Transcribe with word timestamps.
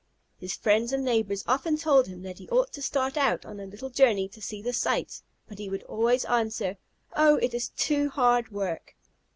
His 0.39 0.55
friends 0.55 0.91
and 0.93 1.05
neighbors 1.05 1.43
often 1.45 1.77
told 1.77 2.07
him 2.07 2.23
that 2.23 2.39
he 2.39 2.49
ought 2.49 2.73
to 2.73 2.81
start 2.81 3.17
out 3.17 3.45
on 3.45 3.59
a 3.59 3.67
little 3.67 3.91
journey 3.91 4.27
to 4.29 4.41
see 4.41 4.59
the 4.59 4.73
sights, 4.73 5.21
but 5.47 5.59
he 5.59 5.69
would 5.69 5.83
always 5.83 6.25
answer, 6.25 6.79
"Oh, 7.15 7.35
it 7.35 7.53
is 7.53 7.69
too 7.69 8.09
hard 8.09 8.49
work!" 8.51 8.95